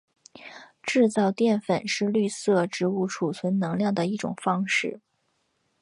[0.81, 4.99] 制造淀粉是绿色植物贮存能量的一种方式。